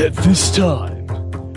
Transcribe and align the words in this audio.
At 0.00 0.14
this 0.14 0.50
time, 0.56 1.06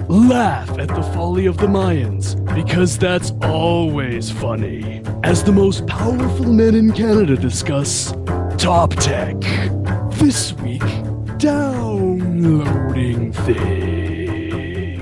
laugh 0.10 0.70
at 0.78 0.90
the 0.90 1.02
folly 1.14 1.46
of 1.46 1.56
the 1.60 1.68
Mayans, 1.68 2.36
because 2.54 2.98
that's 2.98 3.32
always 3.42 4.32
funny. 4.32 5.02
As 5.24 5.46
the 5.46 5.54
most 5.54 5.88
powerful 5.88 6.52
men 6.52 6.76
in 6.76 6.92
Canada 6.92 7.38
discuss 7.38 8.12
Top 8.58 8.96
Tech. 8.96 9.40
This 10.20 10.52
week, 10.56 10.84
downloading 11.38 13.32
thing. 13.32 15.02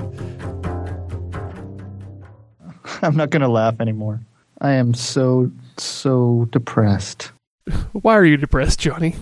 I'm 3.02 3.18
not 3.18 3.32
going 3.32 3.42
to 3.42 3.48
laugh 3.48 3.82
anymore. 3.82 4.20
I 4.62 4.74
am 4.74 4.94
so, 4.94 5.50
so 5.78 6.48
depressed. 6.52 7.32
Why 7.94 8.14
are 8.14 8.26
you 8.26 8.38
depressed, 8.38 8.80
Johnny? 8.80 9.16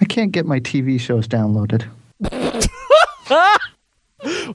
I 0.00 0.04
can't 0.04 0.30
get 0.30 0.46
my 0.46 0.60
TV 0.60 1.00
shows 1.00 1.26
downloaded. 1.26 1.88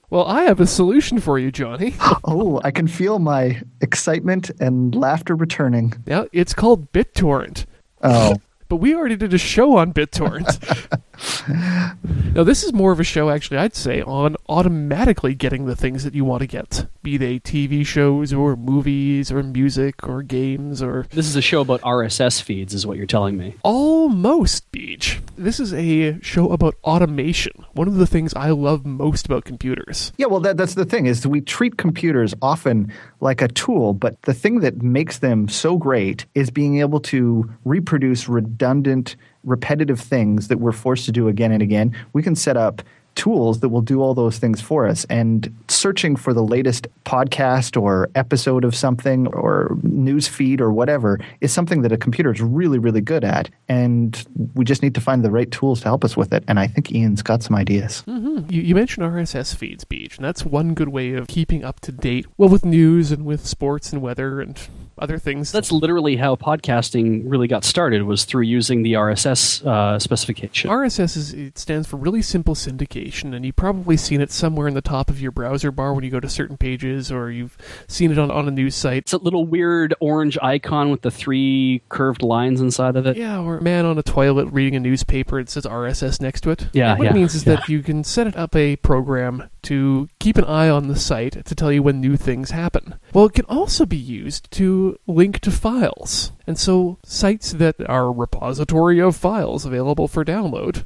Well, 0.10 0.26
I 0.26 0.42
have 0.44 0.60
a 0.60 0.66
solution 0.66 1.20
for 1.20 1.38
you, 1.38 1.52
Johnny. 1.52 1.94
Oh, 2.24 2.60
I 2.64 2.72
can 2.72 2.88
feel 2.88 3.20
my 3.20 3.62
excitement 3.80 4.50
and 4.60 4.96
laughter 4.96 5.36
returning. 5.36 5.94
Now, 6.08 6.26
it's 6.34 6.54
called 6.54 6.92
BitTorrent. 6.92 7.66
Oh, 8.02 8.36
But 8.70 8.78
we 8.78 8.96
already 8.96 9.18
did 9.18 9.34
a 9.34 9.38
show 9.38 9.78
on 9.78 9.92
BitTorrent. 9.94 11.02
now, 11.48 12.44
this 12.44 12.64
is 12.64 12.74
more 12.74 12.92
of 12.92 13.00
a 13.00 13.04
show, 13.04 13.30
actually, 13.30 13.58
I'd 13.58 13.76
say, 13.76 14.02
on 14.02 14.36
automatically 14.50 15.36
getting 15.36 15.66
the 15.66 15.76
things 15.76 16.04
that 16.04 16.16
you 16.16 16.26
want 16.26 16.42
to 16.42 16.48
get, 16.48 16.88
be 17.04 17.18
they 17.18 17.40
TV 17.40 17.86
shows 17.86 18.34
or 18.34 18.56
movies 18.56 19.32
or 19.32 19.44
music 19.44 20.08
or 20.08 20.24
games 20.24 20.82
or 20.82 21.06
This 21.12 21.28
is 21.28 21.36
a 21.36 21.42
show 21.42 21.62
about 21.62 21.82
RSS 21.82 22.42
feeds, 22.42 22.74
is 22.74 22.86
what 22.86 22.98
you're 22.98 23.06
telling 23.06 23.38
me. 23.38 23.56
almost 23.64 24.72
Beach. 24.72 25.20
This 25.38 25.60
is 25.60 25.74
a 25.74 26.20
show 26.22 26.52
about 26.52 26.76
automation. 26.84 27.54
One 27.74 27.88
of 27.88 27.96
the 27.96 28.08
things 28.08 28.34
I 28.34 28.52
love 28.52 28.86
most 28.86 29.26
about 29.26 29.44
computers. 29.46 30.12
yeah. 30.18 30.28
Well, 30.28 30.40
that, 30.42 30.58
that's 30.58 30.76
the 30.76 30.86
thing 30.86 31.08
is 31.08 31.28
we 31.28 31.42
treat 31.42 31.78
computers 31.78 32.34
often 32.42 32.92
like 33.20 33.42
a 33.42 33.48
tool, 33.48 33.94
but 33.94 34.22
the 34.24 34.34
thing 34.34 34.62
that 34.62 34.82
makes 34.82 35.20
them 35.20 35.48
so 35.50 35.78
great 35.78 36.26
is 36.36 36.50
being 36.50 36.80
able 36.80 37.00
to 37.02 37.50
reproduce 37.66 38.30
redundant, 38.30 39.16
repetitive 39.44 40.00
things 40.00 40.48
that 40.48 40.60
we're 40.60 40.72
forced 40.72 41.06
to 41.06 41.12
do 41.12 41.28
again 41.28 41.52
and 41.52 41.62
again. 41.62 41.96
We 42.14 42.24
can 42.24 42.36
set 42.36 42.58
up 42.58 42.82
tools 43.16 43.60
that 43.60 43.70
will 43.70 43.82
do 43.82 44.02
all 44.02 44.14
those 44.14 44.38
things 44.40 44.62
for 44.62 44.88
us. 44.88 45.06
And 45.06 45.54
searching 45.68 46.16
for 46.16 46.34
the 46.34 46.44
latest 46.44 46.88
podcast 47.06 47.80
or 47.80 48.10
episode 48.16 48.64
of 48.64 48.76
something 48.76 49.28
or 49.28 49.78
news 49.84 50.28
feed 50.28 50.62
or 50.62 50.72
whatever 50.72 51.20
is 51.42 51.52
something 51.52 51.82
that 51.82 51.92
a 51.92 51.98
computer 51.98 52.32
is 52.32 52.42
really, 52.42 52.80
really 52.80 53.02
good 53.02 53.24
at. 53.24 53.50
And 53.68 54.26
we 54.56 54.66
just 54.66 54.82
need 54.82 54.96
to 54.96 55.02
find 55.02 55.24
the 55.24 55.32
right 55.32 55.52
tools 55.52 55.82
to 55.82 55.86
help 55.86 56.04
us 56.04 56.16
with 56.16 56.34
it. 56.34 56.44
And 56.48 56.60
I 56.60 56.68
think 56.68 56.92
Ian's 56.92 57.22
got 57.22 57.44
some 57.44 57.56
ideas. 57.56 58.04
Mm-hmm. 58.08 58.52
You, 58.52 58.62
you 58.62 58.76
mentioned 58.76 59.06
RSS 59.06 59.56
feeds, 59.56 59.84
Beach, 59.84 60.18
and 60.18 60.26
that's 60.26 60.46
one 60.46 60.74
good 60.74 60.90
way 60.90 61.14
of 61.14 61.28
keeping 61.28 61.64
up 61.64 61.80
to 61.82 61.92
date, 61.92 62.26
well, 62.38 62.50
with 62.50 62.66
news 62.66 63.12
and 63.12 63.26
with 63.26 63.46
sports 63.46 63.92
and 63.92 64.02
weather 64.02 64.42
and 64.42 64.58
other 64.98 65.18
things. 65.18 65.52
That's 65.52 65.72
literally 65.72 66.16
how 66.16 66.36
podcasting 66.36 67.24
really 67.26 67.48
got 67.48 67.64
started, 67.64 68.04
was 68.04 68.26
through 68.26 68.44
using 68.44 68.84
the 68.84 68.94
RSS 68.94 69.66
uh, 69.66 70.00
specification. 70.00 70.70
RSS 70.70 71.18
is 71.18 71.34
it 71.34 71.58
stands 71.58 71.88
for 71.88 71.98
really 71.98 72.22
simple 72.22 72.56
syndication, 72.56 73.36
and 73.36 73.46
you've 73.46 73.56
probably 73.56 73.98
seen 73.98 74.22
it 74.22 74.32
somewhere 74.32 74.68
in 74.68 74.74
the 74.74 74.82
top 74.82 75.10
of 75.10 75.22
your 75.22 75.32
browser 75.32 75.72
bar 75.72 75.94
when 75.94 76.04
you 76.04 76.10
go 76.10 76.20
to 76.20 76.30
certain 76.30 76.58
pages, 76.58 77.12
or 77.12 77.32
you've 77.32 77.58
seen 77.88 78.12
it 78.12 78.20
on, 78.20 78.32
on 78.32 78.48
a 78.48 78.52
news 78.52 78.76
site. 78.76 78.98
it's 78.98 79.14
a 79.14 79.18
little 79.18 79.46
weird 79.46 79.94
orange 80.00 80.38
icon 80.42 80.90
with 80.90 81.02
the 81.02 81.12
three 81.12 81.82
curved 81.90 82.22
lines 82.22 82.62
inside 82.62 82.96
of 82.96 83.08
it. 83.08 83.18
Yeah, 83.18 83.40
or 83.40 83.58
a 83.58 83.62
man 83.62 83.86
on 83.86 83.98
a 83.98 84.04
toilet 84.04 84.46
reading 84.52 84.76
a 84.76 84.80
newspaper. 84.80 85.40
It 85.40 85.50
says 85.50 85.66
RSS 85.66 86.22
next 86.22 86.42
to 86.42 86.52
it. 86.52 86.68
Yeah, 86.74 86.98
what 86.98 87.06
yeah, 87.06 87.10
it 87.12 87.16
means 87.16 87.36
is 87.36 87.46
yeah. 87.46 87.56
that 87.56 87.70
you 87.70 87.82
can 87.82 88.04
set 88.04 88.28
it 88.28 88.36
up 88.36 88.56
a 88.56 88.76
program 88.78 89.50
to 89.64 90.10
keep 90.20 90.38
an 90.38 90.46
eye 90.46 90.70
on 90.70 90.88
the 90.88 90.96
site 90.96 91.46
to 91.46 91.56
tell 91.56 91.72
you 91.72 91.84
when 91.84 92.02
new 92.02 92.18
things 92.18 92.52
happen. 92.52 92.96
Well, 93.14 93.26
it 93.26 93.34
can 93.34 93.46
also 93.46 93.86
be 93.86 93.98
used 93.98 94.50
to 94.52 94.98
link 95.08 95.40
to 95.40 95.52
files, 95.52 96.32
and 96.48 96.58
so 96.58 96.98
sites 97.04 97.52
that 97.54 97.76
are 97.88 98.06
a 98.06 98.12
repository 98.12 99.00
of 99.00 99.16
files 99.16 99.66
available 99.66 100.08
for 100.08 100.26
download 100.26 100.86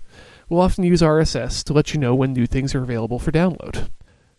will 0.50 0.62
often 0.62 0.84
use 0.84 1.02
RSS 1.02 1.63
to 1.63 1.74
let 1.74 1.94
you 1.94 2.00
know 2.00 2.13
when 2.13 2.34
new 2.34 2.46
things 2.46 2.75
are 2.75 2.84
available 2.84 3.19
for 3.19 3.31
download. 3.31 3.90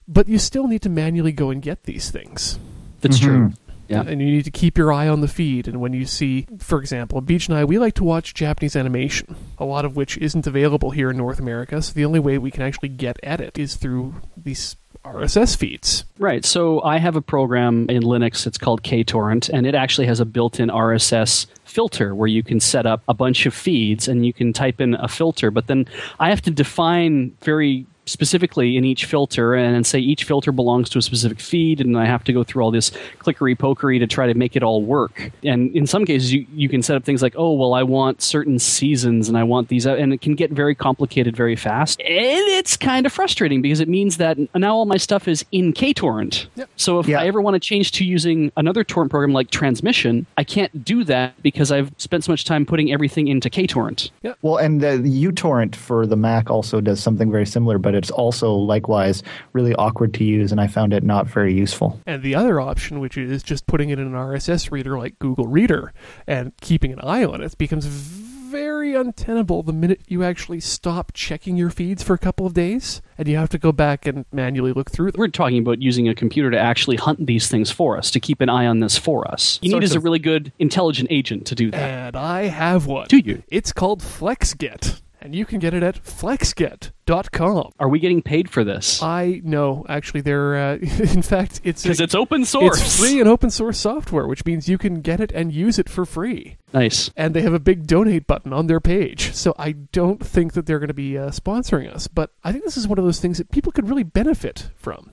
But 0.06 0.28
you 0.28 0.38
still 0.38 0.68
need 0.68 0.82
to 0.82 0.88
manually 0.88 1.32
go 1.32 1.50
and 1.50 1.60
get 1.60 1.82
these 1.82 2.10
things. 2.10 2.58
That's 3.00 3.18
mm-hmm. 3.18 3.26
true. 3.26 3.53
Yeah. 3.88 4.02
And 4.02 4.20
you 4.20 4.30
need 4.30 4.44
to 4.44 4.50
keep 4.50 4.76
your 4.76 4.92
eye 4.92 5.08
on 5.08 5.20
the 5.20 5.28
feed. 5.28 5.69
And 5.69 5.80
when 5.80 5.92
you 5.92 6.06
see, 6.06 6.47
for 6.58 6.78
example, 6.80 7.20
Beach 7.20 7.48
and 7.48 7.56
I, 7.56 7.64
we 7.64 7.78
like 7.78 7.94
to 7.94 8.04
watch 8.04 8.34
Japanese 8.34 8.76
animation, 8.76 9.36
a 9.58 9.64
lot 9.64 9.84
of 9.84 9.97
which 9.97 10.19
isn't 10.19 10.47
available 10.47 10.91
here 10.91 11.10
in 11.10 11.16
North 11.16 11.38
America. 11.38 11.80
So 11.82 11.92
the 11.92 12.04
only 12.04 12.20
way 12.20 12.38
we 12.38 12.50
can 12.50 12.62
actually 12.62 12.88
get 12.88 13.19
at 13.22 13.41
it 13.41 13.58
is 13.58 13.76
through 13.76 14.14
these 14.36 14.76
RSS 15.04 15.56
feeds. 15.56 16.04
Right. 16.19 16.44
So 16.44 16.82
I 16.82 16.98
have 16.98 17.16
a 17.16 17.22
program 17.22 17.88
in 17.88 18.02
Linux. 18.02 18.47
It's 18.47 18.58
called 18.58 18.82
KTorrent, 18.82 19.48
and 19.50 19.66
it 19.66 19.74
actually 19.74 20.06
has 20.08 20.20
a 20.20 20.24
built-in 20.24 20.68
RSS 20.68 21.47
filter 21.64 22.14
where 22.14 22.28
you 22.28 22.42
can 22.42 22.58
set 22.58 22.86
up 22.86 23.03
a 23.08 23.14
bunch 23.14 23.47
of 23.47 23.54
feeds 23.54 24.08
and 24.08 24.26
you 24.26 24.32
can 24.32 24.53
type 24.53 24.80
in 24.80 24.94
a 24.94 25.08
filter. 25.08 25.50
But 25.50 25.66
then 25.66 25.86
I 26.18 26.30
have 26.30 26.42
to 26.42 26.50
define 26.50 27.36
very 27.42 27.86
specifically 28.06 28.76
in 28.76 28.84
each 28.84 29.04
filter 29.04 29.54
and, 29.54 29.76
and 29.76 29.86
say 29.86 29.98
each 29.98 30.24
filter 30.24 30.52
belongs 30.52 30.88
to 30.90 30.98
a 30.98 31.02
specific 31.02 31.40
feed 31.40 31.80
and 31.80 31.98
I 31.98 32.06
have 32.06 32.24
to 32.24 32.32
go 32.32 32.44
through 32.44 32.62
all 32.62 32.70
this 32.70 32.90
clickery 33.18 33.56
pokery 33.56 33.98
to 33.98 34.06
try 34.06 34.26
to 34.26 34.34
make 34.34 34.56
it 34.56 34.62
all 34.62 34.82
work. 34.82 35.30
And 35.44 35.74
in 35.76 35.86
some 35.86 36.04
cases 36.04 36.32
you, 36.32 36.46
you 36.54 36.68
can 36.68 36.82
set 36.82 36.96
up 36.96 37.04
things 37.04 37.20
like, 37.22 37.34
oh 37.36 37.52
well 37.52 37.74
I 37.74 37.82
want 37.82 38.22
certain 38.22 38.58
seasons 38.58 39.28
and 39.28 39.36
I 39.36 39.42
want 39.42 39.68
these 39.68 39.86
and 39.86 40.12
it 40.12 40.20
can 40.20 40.34
get 40.34 40.52
very 40.52 40.74
complicated 40.74 41.36
very 41.36 41.56
fast. 41.56 42.00
And 42.00 42.08
it's 42.08 42.76
kind 42.76 43.06
of 43.06 43.12
frustrating 43.12 43.60
because 43.60 43.80
it 43.80 43.88
means 43.88 44.18
that 44.18 44.38
now 44.54 44.74
all 44.76 44.86
my 44.86 44.96
stuff 44.96 45.26
is 45.26 45.44
in 45.52 45.72
KTorrent. 45.72 46.46
So 46.76 47.00
if 47.00 47.08
Yeah. 47.08 47.20
I 47.20 47.26
ever 47.26 47.40
want 47.40 47.54
to 47.54 47.60
change 47.60 47.92
to 47.92 48.04
using 48.04 48.52
another 48.56 48.84
torrent 48.84 49.10
program 49.10 49.32
like 49.32 49.50
Transmission, 49.50 50.26
I 50.36 50.44
can't 50.44 50.84
do 50.84 51.02
that 51.04 51.42
because 51.42 51.72
I've 51.72 51.90
spent 51.98 52.22
so 52.24 52.32
much 52.32 52.44
time 52.44 52.64
putting 52.64 52.92
everything 52.92 53.26
into 53.28 53.50
KTorrent. 53.50 54.10
Well, 54.42 54.58
and 54.58 54.80
the, 54.80 54.96
the 54.98 55.24
uTorrent 55.24 55.74
for 55.74 56.06
the 56.06 56.16
Mac 56.16 56.50
also 56.50 56.80
does 56.80 57.00
something 57.00 57.30
very 57.32 57.46
similar, 57.46 57.78
but 57.78 57.95
it's 57.96 58.10
also 58.10 58.52
likewise 58.52 59.22
really 59.52 59.74
awkward 59.74 60.14
to 60.14 60.24
use, 60.24 60.52
and 60.52 60.60
I 60.60 60.66
found 60.66 60.92
it 60.92 61.02
not 61.02 61.26
very 61.26 61.54
useful. 61.54 62.00
And 62.06 62.22
the 62.22 62.34
other 62.34 62.60
option, 62.60 63.00
which 63.00 63.16
is 63.16 63.42
just 63.42 63.66
putting 63.66 63.90
it 63.90 63.98
in 63.98 64.06
an 64.06 64.12
RSS 64.12 64.70
reader 64.70 64.98
like 64.98 65.18
Google 65.18 65.46
Reader 65.46 65.92
and 66.26 66.52
keeping 66.60 66.92
an 66.92 67.00
eye 67.00 67.24
on 67.24 67.42
it, 67.42 67.56
becomes 67.58 67.86
very 67.86 68.94
untenable 68.94 69.62
the 69.62 69.72
minute 69.72 70.00
you 70.06 70.22
actually 70.22 70.60
stop 70.60 71.12
checking 71.12 71.56
your 71.56 71.68
feeds 71.68 72.02
for 72.02 72.14
a 72.14 72.18
couple 72.18 72.46
of 72.46 72.54
days 72.54 73.02
and 73.18 73.26
you 73.26 73.36
have 73.36 73.48
to 73.48 73.58
go 73.58 73.72
back 73.72 74.06
and 74.06 74.24
manually 74.32 74.72
look 74.72 74.90
through 74.90 75.10
them. 75.10 75.18
We're 75.18 75.28
talking 75.28 75.58
about 75.58 75.82
using 75.82 76.08
a 76.08 76.14
computer 76.14 76.50
to 76.50 76.58
actually 76.58 76.96
hunt 76.96 77.26
these 77.26 77.48
things 77.48 77.70
for 77.70 77.98
us, 77.98 78.10
to 78.12 78.20
keep 78.20 78.40
an 78.40 78.48
eye 78.48 78.66
on 78.66 78.80
this 78.80 78.96
for 78.96 79.28
us. 79.30 79.58
You 79.62 79.70
Sorts 79.70 79.82
need 79.82 79.86
is 79.86 79.94
a 79.94 80.00
really 80.00 80.18
good 80.20 80.52
intelligent 80.58 81.08
agent 81.10 81.46
to 81.48 81.54
do 81.54 81.70
that. 81.72 81.80
And 81.80 82.16
I 82.16 82.44
have 82.44 82.86
one. 82.86 83.08
Do 83.08 83.18
you? 83.18 83.42
It's 83.48 83.72
called 83.72 84.00
FlexGet, 84.00 85.00
and 85.26 85.34
you 85.34 85.44
can 85.44 85.59
get 85.59 85.75
it 85.75 85.82
at 85.82 86.03
flexget.com. 86.04 87.72
Are 87.81 87.88
we 87.88 87.98
getting 87.98 88.22
paid 88.22 88.48
for 88.48 88.62
this? 88.62 89.03
I 89.03 89.41
know, 89.44 89.84
actually, 89.88 90.20
they're, 90.20 90.56
uh, 90.56 90.75
in 90.81 91.22
fact, 91.22 91.60
it's, 91.64 91.82
Because 91.82 92.00
it's 92.00 92.14
open 92.14 92.44
source. 92.44 92.81
it's 92.81 93.00
free 93.00 93.19
and 93.20 93.28
open 93.28 93.50
source 93.50 93.76
software, 93.78 94.26
which 94.28 94.44
means 94.47 94.69
you 94.69 94.78
can 94.78 95.00
get 95.00 95.20
it 95.20 95.32
and 95.32 95.53
use 95.53 95.78
it 95.81 95.88
for 95.88 96.06
free. 96.06 96.56
Nice. 96.72 97.10
And 97.16 97.34
they 97.34 97.42
have 97.42 97.54
a 97.54 97.59
big 97.59 97.86
donate 97.88 98.26
button 98.28 98.53
on 98.53 98.69
their 98.69 98.81
page. 98.81 99.34
So 99.34 99.53
I 99.59 99.72
don't 99.72 100.25
think 100.25 100.53
that 100.53 100.66
they're 100.66 100.78
going 100.78 100.88
to 100.88 100.94
be 100.94 101.19
uh, 101.19 101.31
sponsoring 101.31 101.92
us, 101.92 102.06
but 102.06 102.31
I 102.44 102.53
think 102.53 102.65
this 102.65 102.76
is 102.76 102.86
one 102.86 102.98
of 102.98 103.04
those 103.04 103.20
things 103.20 103.38
that 103.38 103.50
people 103.50 103.72
could 103.72 103.88
really 103.88 104.04
benefit 104.04 104.70
from. 104.76 105.10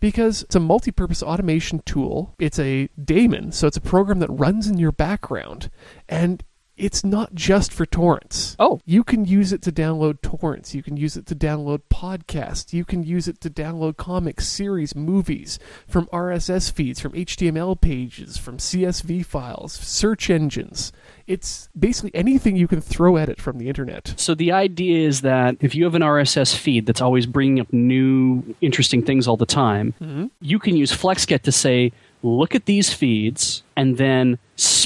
Because 0.00 0.44
it's 0.44 0.54
a 0.54 0.60
multi 0.60 0.90
purpose 0.90 1.22
automation 1.22 1.82
tool. 1.84 2.34
It's 2.38 2.58
a 2.58 2.88
daemon, 3.04 3.52
so 3.52 3.66
it's 3.66 3.76
a 3.76 3.82
program 3.82 4.20
that 4.20 4.30
runs 4.30 4.66
in 4.66 4.78
your 4.78 4.92
background. 4.92 5.70
And 6.08 6.42
it's 6.80 7.04
not 7.04 7.34
just 7.34 7.72
for 7.72 7.84
torrents. 7.84 8.56
Oh. 8.58 8.80
You 8.86 9.04
can 9.04 9.24
use 9.24 9.52
it 9.52 9.62
to 9.62 9.72
download 9.72 10.22
torrents. 10.22 10.74
You 10.74 10.82
can 10.82 10.96
use 10.96 11.16
it 11.16 11.26
to 11.26 11.36
download 11.36 11.82
podcasts. 11.90 12.72
You 12.72 12.84
can 12.84 13.02
use 13.02 13.28
it 13.28 13.40
to 13.42 13.50
download 13.50 13.98
comics, 13.98 14.48
series, 14.48 14.96
movies 14.96 15.58
from 15.86 16.06
RSS 16.06 16.72
feeds, 16.72 16.98
from 16.98 17.12
HTML 17.12 17.78
pages, 17.80 18.38
from 18.38 18.56
CSV 18.56 19.24
files, 19.26 19.72
search 19.74 20.30
engines. 20.30 20.90
It's 21.26 21.68
basically 21.78 22.12
anything 22.14 22.56
you 22.56 22.66
can 22.66 22.80
throw 22.80 23.16
at 23.18 23.28
it 23.28 23.40
from 23.40 23.58
the 23.58 23.68
internet. 23.68 24.14
So 24.16 24.34
the 24.34 24.52
idea 24.52 25.06
is 25.06 25.20
that 25.20 25.56
if 25.60 25.74
you 25.74 25.84
have 25.84 25.94
an 25.94 26.02
RSS 26.02 26.56
feed 26.56 26.86
that's 26.86 27.02
always 27.02 27.26
bringing 27.26 27.60
up 27.60 27.72
new 27.72 28.42
interesting 28.60 29.02
things 29.02 29.28
all 29.28 29.36
the 29.36 29.46
time, 29.46 29.94
mm-hmm. 30.00 30.26
you 30.40 30.58
can 30.58 30.76
use 30.76 30.90
FlexGet 30.90 31.42
to 31.42 31.52
say, 31.52 31.92
look 32.22 32.54
at 32.54 32.64
these 32.66 32.92
feeds 32.92 33.62
and 33.76 33.96
then 33.96 34.38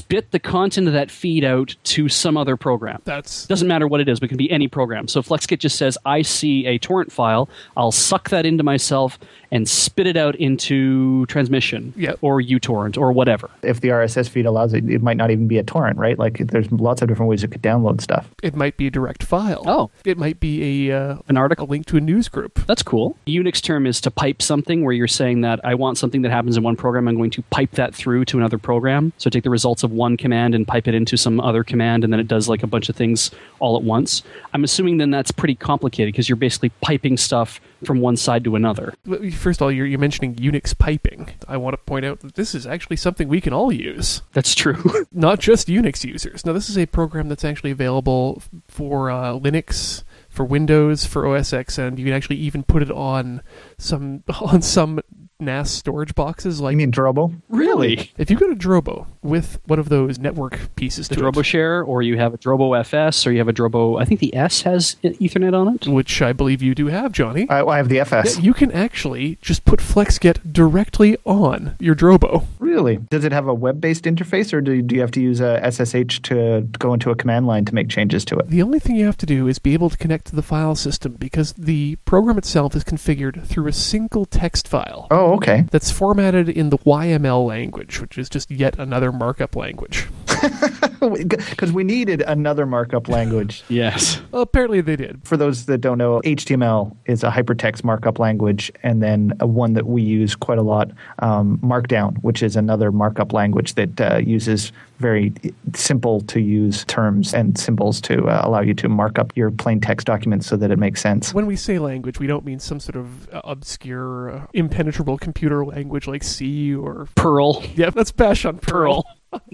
spit 0.05 0.31
the 0.33 0.39
content 0.39 0.87
of 0.87 0.93
that 0.93 1.11
feed 1.11 1.45
out 1.45 1.75
to 1.83 2.11
some 2.11 2.37
other 2.37 2.59
program. 2.59 3.01
That's 3.07 3.47
Doesn't 3.47 3.67
matter 3.69 3.89
what 3.89 4.03
it 4.03 4.09
is, 4.09 4.21
but 4.21 4.27
it 4.27 4.29
can 4.29 4.37
be 4.37 4.51
any 4.51 4.69
program. 4.69 5.09
So 5.09 5.23
FlexGet 5.23 5.59
just 5.61 5.77
says, 5.77 5.97
I 6.05 6.21
see 6.21 6.67
a 6.67 6.77
torrent 6.79 7.11
file, 7.11 7.49
I'll 7.75 7.91
suck 7.91 8.29
that 8.29 8.45
into 8.45 8.63
myself 8.63 9.19
and 9.51 9.67
spit 9.67 10.07
it 10.07 10.17
out 10.19 10.35
into 10.37 11.25
transmission 11.27 11.95
Yep. 11.97 12.19
or 12.21 12.43
uTorrent 12.43 12.99
or 12.99 13.13
whatever. 13.13 13.49
If 13.63 13.81
the 13.81 13.89
RSS 13.89 14.29
feed 14.29 14.45
allows 14.45 14.75
it, 14.75 14.89
it 14.91 15.01
might 15.03 15.17
not 15.17 15.31
even 15.31 15.49
be 15.49 15.57
a 15.57 15.63
torrent, 15.63 15.97
right? 15.99 16.19
Like 16.19 16.37
there's 16.49 16.71
lots 16.71 17.01
of 17.01 17.09
different 17.09 17.31
ways 17.31 17.41
you 17.43 17.49
could 17.49 17.63
download 17.63 18.03
stuff. 18.03 18.29
it 18.43 18.55
might 18.55 18.77
be 18.77 18.87
a 18.87 18.91
direct 18.91 19.23
file. 19.23 19.63
Oh. 19.67 19.91
it 20.05 20.19
might 20.19 20.39
be 20.39 20.89
a 20.91 20.97
uh, 21.13 21.17
An 21.29 21.39
a 21.39 21.41
article. 21.41 21.67
link 21.67 21.87
to 21.87 21.97
a 21.97 22.01
news 22.01 22.29
group. 22.29 22.61
That's 22.67 22.83
cool. 22.83 23.17
Unix 23.27 23.63
term 23.63 23.87
is 23.87 24.03
to 24.03 24.11
pipe 24.11 24.43
something 24.43 24.85
where 24.85 24.93
you're 24.93 25.09
saying 25.09 25.41
that 25.43 25.61
I 25.65 25.75
want 25.77 25.97
something 25.97 26.21
that 26.23 26.31
happens 26.31 26.59
in 26.59 26.63
one 26.63 26.77
program, 26.77 27.09
I'm 27.09 27.17
going 27.17 27.31
to 27.31 27.43
pipe 27.45 27.71
that 27.73 27.95
through 27.95 28.27
to 28.27 28.39
another 28.39 28.59
program. 28.59 29.13
So 29.19 29.31
take 29.31 29.45
the 29.45 29.51
results 29.51 29.83
of 29.83 29.93
one 29.95 30.17
command 30.17 30.55
and 30.55 30.67
pipe 30.67 30.89
it 30.89 30.95
into 30.95 31.17
some 31.17 31.41
other 31.41 31.65
command, 31.65 32.05
and 32.05 32.13
then 32.13 32.21
it 32.21 32.29
does 32.29 32.49
like 32.49 32.63
a 32.63 32.67
bunch 32.67 32.89
of 32.89 32.97
things 32.97 33.31
all 33.61 33.77
at 33.77 33.83
once. 33.83 34.23
I'm 34.53 34.65
assuming 34.65 34.99
then 34.99 35.11
that's 35.11 35.31
pretty 35.31 35.55
complicated 35.55 36.13
because 36.13 36.29
you're 36.29 36.37
basically 36.37 36.71
piping 36.81 37.17
stuff 37.17 37.61
from 37.85 38.01
one 38.01 38.17
side 38.17 38.45
to 38.45 38.57
another. 38.57 38.95
First 39.33 39.61
of 39.61 39.65
all, 39.65 39.73
you're, 39.73 39.87
you're 39.87 39.99
mentioning 39.99 40.35
Unix 40.37 40.77
piping. 40.77 41.31
I 41.47 41.57
want 41.57 41.75
to 41.75 41.79
point 41.79 42.05
out 42.05 42.21
that 42.21 42.35
this 42.35 42.55
is 42.55 42.67
actually 42.67 42.97
something 42.97 43.29
we 43.29 43.41
can 43.41 43.53
all 43.53 43.73
use, 43.73 44.23
That's 44.33 44.55
true. 44.55 45.07
not 45.13 45.41
just 45.41 45.69
Unix 45.69 46.05
users. 46.05 46.45
Now, 46.45 46.53
this 46.53 46.69
is 46.69 46.79
a 46.79 46.87
program 46.87 47.29
that's 47.29 47.45
actually 47.45 47.71
available 47.71 48.43
for 48.69 49.11
uh, 49.11 49.33
Linux, 49.33 50.03
for 50.29 50.45
Windows, 50.45 51.05
for 51.07 51.27
OS 51.27 51.53
X, 51.53 51.79
and 51.79 51.99
you 51.99 52.05
can 52.05 52.15
actually 52.15 52.37
even 52.37 52.65
put 52.65 52.83
it 52.83 52.91
on 52.91 53.43
some 53.79 54.25
on 54.41 54.63
some 54.63 55.01
NAS 55.41 55.71
storage 55.71 56.15
boxes. 56.15 56.59
You 56.59 56.65
Like 56.65 56.77
mean 56.77 56.93
Drobo? 56.93 57.41
really? 57.49 58.13
if 58.19 58.31
you 58.31 58.37
go 58.37 58.49
to 58.49 58.55
Drobo 58.55 59.07
with 59.23 59.59
one 59.67 59.79
of 59.79 59.89
those 59.89 60.19
network 60.19 60.75
pieces 60.77 61.09
The 61.09 61.17
to 61.17 61.21
Drobo 61.23 61.39
it, 61.41 61.45
Share, 61.45 61.83
or 61.83 62.03
you 62.03 62.17
have 62.19 62.35
a 62.35 62.39
Drobo 62.39 62.79
FS, 62.79 63.27
or 63.27 63.33
you 63.33 63.39
have 63.39 63.49
a 63.49 63.53
Drobo. 63.53 64.01
I 64.01 64.05
think 64.05 64.21
the 64.21 64.35
S 64.35 64.63
has 64.63 64.97
Ethernet 65.03 65.53
on 65.55 65.75
it. 65.75 65.87
which 65.89 66.23
I 66.23 66.33
believe 66.33 66.63
you 66.63 66.75
do 66.75 66.87
have, 66.87 67.11
Johnny. 67.13 67.49
I, 67.51 67.63
I 67.65 67.77
have 67.79 67.89
the 67.89 67.99
FS. 68.01 68.37
Yeah, 68.39 68.45
you 68.45 68.55
can 68.55 68.71
actually 68.73 69.39
just 69.43 69.65
put 69.65 69.81
FlexGet 69.81 70.53
directly 70.53 71.17
on 71.25 71.75
your 71.81 71.95
Drobo. 71.97 72.45
Really? 72.61 72.97
Does 72.97 73.25
it 73.25 73.33
have 73.33 73.49
a 73.49 73.55
web-based 73.55 74.05
interface, 74.05 74.53
or 74.53 74.61
do, 74.61 74.81
do 74.83 74.95
you 74.95 75.01
have 75.01 75.11
to 75.13 75.21
use 75.21 75.41
a 75.41 75.61
SSH 75.71 76.21
to 76.23 76.63
go 76.79 76.95
into 76.95 77.11
a 77.11 77.17
command 77.17 77.47
line 77.47 77.65
to 77.65 77.75
make 77.75 77.89
changes 77.89 78.25
to 78.27 78.37
it? 78.39 78.49
The 78.49 78.63
only 78.63 78.79
thing 78.79 78.97
you 78.97 79.05
have 79.07 79.19
to 79.19 79.27
do 79.27 79.49
is 79.49 79.59
be 79.59 79.75
able 79.75 79.91
to 79.91 79.97
connect 79.97 80.27
to 80.27 80.37
the 80.37 80.43
file 80.43 80.75
system 80.77 81.15
because 81.15 81.53
the 81.55 81.97
program 82.05 82.39
itself 82.39 82.75
is 82.77 82.85
configured 82.85 83.45
through 83.47 83.67
a 83.67 83.73
single 83.73 84.25
text 84.27 84.69
file 84.69 85.09
Oh, 85.11 85.24
Oh, 85.25 85.37
okay. 85.37 85.65
that's 85.71 85.91
formatted 85.91 86.51
in 86.51 86.69
the 86.69 86.77
YML 86.79 87.47
language, 87.47 87.99
which 87.99 88.19
is 88.19 88.29
just 88.29 88.51
yet 88.51 88.79
another 88.79 89.11
markup 89.11 89.57
language. 89.57 90.07
Because 91.05 91.71
we 91.71 91.85
needed 91.85 92.23
another 92.23 92.65
markup 92.65 93.09
language. 93.09 93.63
Yes. 93.75 94.21
Well, 94.31 94.43
apparently 94.43 94.81
they 94.81 94.95
did. 94.95 95.21
For 95.25 95.37
those 95.37 95.67
that 95.67 95.79
don't 95.79 95.99
know, 95.99 96.21
HTML 96.25 96.97
is 97.07 97.25
a 97.25 97.31
hypertext 97.31 97.83
markup 97.83 98.19
language, 98.19 98.71
and 98.83 99.03
then 99.03 99.33
one 99.41 99.73
that 99.73 99.87
we 99.87 100.01
use 100.01 100.37
quite 100.37 100.59
a 100.59 100.63
lot, 100.63 100.91
um, 101.19 101.59
Markdown, 101.59 102.17
which 102.19 102.43
is 102.43 102.55
another 102.55 102.93
markup 102.93 103.33
language 103.33 103.75
that 103.75 104.01
uh, 104.01 104.19
uses 104.19 104.71
very 104.99 105.33
simple 105.75 106.21
to 106.23 106.41
use 106.41 106.85
terms 106.85 107.35
and 107.35 107.59
symbols 107.59 108.01
to 108.03 108.29
uh, 108.29 108.43
allow 108.45 108.61
you 108.61 108.75
to 108.75 108.89
mark 108.89 109.19
up 109.19 109.37
your 109.37 109.51
plain 109.51 109.81
text 109.81 110.07
documents 110.07 110.47
so 110.47 110.57
that 110.57 110.71
it 110.71 110.79
makes 110.79 111.01
sense. 111.01 111.35
When 111.35 111.47
we 111.47 111.57
say 111.57 111.79
language, 111.79 112.21
we 112.21 112.27
don't 112.27 112.45
mean 112.45 112.61
some 112.61 112.79
sort 112.81 112.97
of 112.97 113.29
uh, 113.31 113.41
obscure, 113.45 114.31
uh, 114.31 114.47
impenetrable 114.53 115.19
computer 115.19 115.65
language 115.65 116.07
like 116.07 116.23
C 116.23 116.75
or. 116.75 117.09
Perl. 117.17 117.63
Yeah, 117.75 117.91
that's 117.91 118.13
bash 118.13 118.45
on 118.45 118.59
Perl. 118.59 119.03
Perl. 119.03 119.07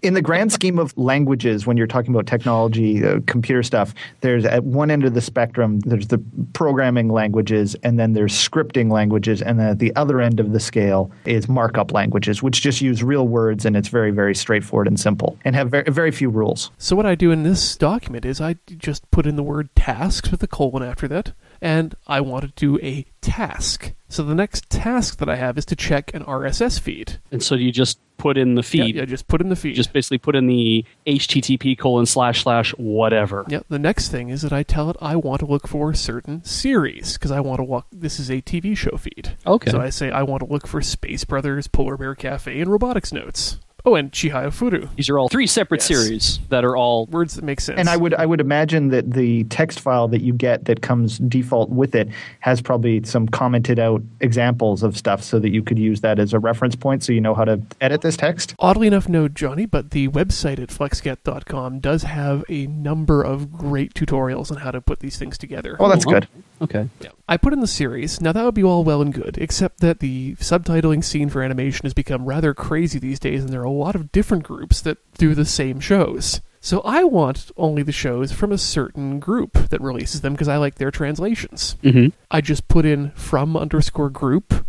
In 0.03 0.15
the 0.15 0.23
grand 0.23 0.53
scheme 0.53 0.79
of 0.79 0.97
languages, 0.97 1.67
when 1.67 1.77
you're 1.77 1.87
talking 1.87 2.15
about 2.15 2.27
technology, 2.27 3.05
uh, 3.05 3.21
computer 3.27 3.63
stuff, 3.63 3.95
there's 4.21 4.45
at 4.45 4.65
one 4.65 4.91
end 4.91 5.05
of 5.05 5.15
the 5.15 5.21
spectrum, 5.21 5.81
there's 5.81 6.09
the 6.09 6.23
programming 6.53 7.09
languages, 7.09 7.77
and 7.83 7.99
then 7.99 8.13
there's 8.13 8.33
scripting 8.33 8.91
languages, 8.91 9.43
and 9.43 9.59
then 9.59 9.69
at 9.69 9.79
the 9.79 9.95
other 9.97 10.21
end 10.21 10.41
of 10.41 10.53
the 10.53 10.61
scale 10.61 11.11
is 11.25 11.49
markup 11.49 11.93
languages, 11.93 12.43
which 12.43 12.61
just 12.61 12.81
use 12.81 13.03
real 13.03 13.29
words 13.29 13.65
and 13.65 13.77
it's 13.77 13.89
very, 13.89 14.11
very 14.11 14.35
straightforward 14.35 14.87
and 14.87 14.99
simple, 14.99 15.39
and 15.45 15.55
have 15.55 15.71
very, 15.71 15.91
very 15.91 16.11
few 16.11 16.31
rules. 16.31 16.71
So 16.79 16.97
what 16.97 17.07
I 17.07 17.15
do 17.15 17.31
in 17.31 17.43
this 17.43 17.77
document 17.77 18.25
is 18.25 18.41
I 18.41 18.57
just 18.67 19.11
put 19.11 19.27
in 19.27 19.37
the 19.37 19.43
word 19.43 19.75
tasks 19.75 20.31
with 20.31 20.43
a 20.43 20.47
colon 20.47 20.83
after 20.83 21.09
that, 21.09 21.33
and 21.61 21.95
I 22.07 22.21
want 22.21 22.45
to 22.45 22.53
do 22.55 22.79
a 22.85 23.05
task. 23.21 23.93
So 24.09 24.25
the 24.25 24.35
next 24.35 24.69
task 24.71 25.19
that 25.19 25.29
I 25.29 25.37
have 25.37 25.57
is 25.57 25.65
to 25.67 25.77
check 25.77 26.13
an 26.15 26.25
RSS 26.25 26.81
feed. 26.81 27.19
And 27.31 27.43
so 27.43 27.55
you 27.55 27.71
just 27.71 28.01
put 28.21 28.37
in 28.37 28.55
the 28.55 28.63
feed. 28.63 28.97
yeah, 28.97 29.05
just 29.05 29.27
put 29.29 29.41
in 29.41 29.49
the 29.49 29.57
feed. 29.57 29.75
Just 29.75 29.93
basically 29.93 30.19
put 30.19 30.37
in 30.37 30.47
the 30.47 30.85
HTTP 31.07 31.77
colon 31.79 32.07
slash 32.07 32.43
slash 32.43 32.73
whatever. 32.73 33.45
yeah. 33.49 33.61
The 33.69 33.79
next 33.79 34.09
thing 34.09 34.29
is 34.29 34.43
that 34.43 34.53
I 34.53 34.63
tell 34.63 34.91
it 34.91 34.97
I 35.01 35.17
want 35.17 35.41
to 35.41 35.47
look 35.47 35.67
for 35.67 35.91
a 35.91 35.97
certain 35.97 36.45
series 36.45 37.15
because 37.15 37.31
I 37.31 37.41
want 37.41 37.59
to 37.59 37.65
walk. 37.65 37.87
This 37.91 38.21
is 38.21 38.31
a 38.31 38.43
TV 38.43 38.77
show 38.77 38.97
feed. 38.97 39.37
Okay. 39.47 39.71
So 39.71 39.81
I 39.81 39.91
say 39.91 40.11
I 40.11 40.23
want 40.23 40.41
to 40.41 40.47
look 40.53 40.67
for 40.67 40.81
Space 40.83 41.25
Brothers, 41.25 41.67
Polar 41.67 41.97
Bear 41.97 42.15
Cafe, 42.15 42.61
and 42.61 42.71
Robotics 42.71 43.13
Notes. 43.13 43.59
Oh, 43.85 43.95
and 43.95 44.13
Chihayafuru. 44.13 44.89
These 44.97 45.09
are 45.11 45.19
all 45.19 45.29
three 45.29 45.47
separate 45.47 45.79
Yes. 45.81 45.87
series 45.89 46.39
that 46.51 46.65
are 46.65 46.77
all 46.77 47.07
Words 47.07 47.35
that 47.35 47.45
make 47.45 47.61
sense. 47.61 47.79
And 47.79 47.89
I 47.89 47.97
would 47.97 48.15
I 48.15 48.27
would 48.27 48.41
imagine 48.41 48.89
that 48.89 49.11
the 49.13 49.45
text 49.45 49.81
file 49.81 50.09
that 50.09 50.21
you 50.23 50.33
get 50.33 50.67
that 50.67 50.83
comes 50.83 51.19
default 51.19 51.71
with 51.71 51.95
it 51.95 52.09
has 52.41 52.61
probably 52.61 53.03
some 53.05 53.27
commented 53.29 53.79
out 53.79 54.03
examples 54.21 54.83
of 54.83 54.97
stuff 54.97 55.23
so 55.23 55.39
that 55.39 55.51
you 55.51 55.63
could 55.63 55.79
use 55.79 56.01
that 56.03 56.19
as 56.19 56.33
a 56.33 56.39
reference 56.39 56.77
point 56.77 57.03
so 57.03 57.13
you 57.13 57.21
know 57.21 57.35
how 57.35 57.45
to 57.45 57.61
edit 57.81 58.03
this 58.03 58.17
text. 58.17 58.55
Oddly 58.59 58.87
enough, 58.87 59.09
no, 59.09 59.29
Johnny, 59.29 59.67
but 59.67 59.91
the 59.93 60.09
website 60.09 60.59
at 60.61 60.69
flexget.com 60.69 61.81
does 61.81 62.03
have 62.05 62.45
a 62.49 62.67
number 62.67 63.23
of 63.23 63.53
great 63.53 63.95
tutorials 63.95 64.51
on 64.51 64.59
how 64.59 64.71
to 64.71 64.81
put 64.81 65.01
these 65.01 65.17
things 65.19 65.39
together. 65.39 65.77
Oh, 65.81 65.89
that's 65.89 66.05
good. 66.05 66.29
okay. 66.63 66.89
Yeah. 67.01 67.11
I 67.29 67.37
put 67.37 67.53
in 67.53 67.61
the 67.61 67.67
series. 67.69 68.21
Now, 68.21 68.33
that 68.33 68.45
would 68.45 68.55
be 68.55 68.65
all 68.65 68.83
well 68.85 69.01
and 69.03 69.15
good, 69.15 69.39
except 69.39 69.79
that 69.81 70.01
the 70.01 70.35
subtitling 70.37 71.05
scene 71.05 71.29
for 71.31 71.43
animation 71.43 71.85
has 71.85 71.95
become 71.95 72.25
rather 72.27 72.53
crazy 72.55 72.99
these 72.99 73.21
days, 73.21 73.43
and 73.45 73.53
there 73.53 73.61
are 73.63 73.67
a 73.71 73.73
lot 73.73 73.95
of 73.95 74.13
different 74.13 74.43
groups 74.43 74.81
that 74.83 74.99
do 75.17 75.35
the 75.35 75.45
same 75.45 75.81
shows. 75.81 76.41
So 76.61 76.81
I 76.81 77.05
want 77.05 77.51
only 77.57 77.83
the 77.83 77.93
shows 77.93 78.33
from 78.33 78.53
a 78.53 78.59
certain 78.59 79.19
group 79.19 79.55
that 79.71 79.81
releases 79.81 80.21
them 80.21 80.35
because 80.35 80.49
I 80.49 80.59
like 80.59 80.75
their 80.75 80.91
translations. 80.91 81.77
hmm 81.83 82.09
I 82.31 82.41
just 82.41 82.69
put 82.69 82.85
in 82.85 83.13
from 83.13 83.57
underscore 83.57 84.11
group 84.11 84.67